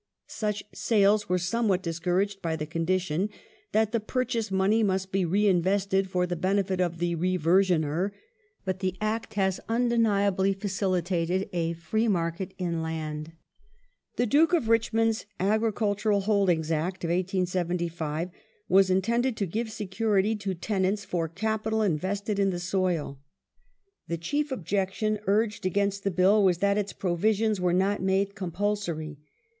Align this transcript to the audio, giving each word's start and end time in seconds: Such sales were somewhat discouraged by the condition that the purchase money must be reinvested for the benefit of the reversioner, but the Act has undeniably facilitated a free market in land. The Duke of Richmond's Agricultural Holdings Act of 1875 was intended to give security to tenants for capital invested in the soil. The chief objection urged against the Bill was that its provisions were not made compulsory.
Such 0.25 0.63
sales 0.73 1.29
were 1.29 1.37
somewhat 1.37 1.83
discouraged 1.83 2.41
by 2.41 2.55
the 2.55 2.65
condition 2.65 3.29
that 3.71 3.91
the 3.91 3.99
purchase 3.99 4.49
money 4.49 4.81
must 4.81 5.11
be 5.11 5.25
reinvested 5.25 6.09
for 6.09 6.25
the 6.25 6.35
benefit 6.35 6.81
of 6.81 6.97
the 6.97 7.13
reversioner, 7.15 8.09
but 8.65 8.79
the 8.79 8.95
Act 8.99 9.35
has 9.35 9.59
undeniably 9.69 10.53
facilitated 10.53 11.47
a 11.53 11.73
free 11.73 12.07
market 12.07 12.55
in 12.57 12.81
land. 12.81 13.33
The 14.15 14.25
Duke 14.25 14.53
of 14.53 14.69
Richmond's 14.69 15.27
Agricultural 15.39 16.21
Holdings 16.21 16.71
Act 16.71 17.03
of 17.03 17.09
1875 17.11 18.31
was 18.67 18.89
intended 18.89 19.37
to 19.37 19.45
give 19.45 19.71
security 19.71 20.35
to 20.37 20.55
tenants 20.55 21.05
for 21.05 21.27
capital 21.27 21.83
invested 21.83 22.39
in 22.39 22.49
the 22.49 22.59
soil. 22.59 23.19
The 24.07 24.17
chief 24.17 24.51
objection 24.51 25.19
urged 25.27 25.63
against 25.67 26.03
the 26.03 26.09
Bill 26.09 26.43
was 26.43 26.57
that 26.57 26.79
its 26.79 26.91
provisions 26.91 27.61
were 27.61 27.71
not 27.71 28.01
made 28.01 28.33
compulsory. 28.33 29.19